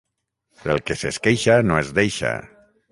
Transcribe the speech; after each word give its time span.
El 0.75 0.81
que 0.87 0.97
s'esqueixa 1.03 1.59
no 1.69 1.81
es 1.85 1.95
deixa. 2.01 2.35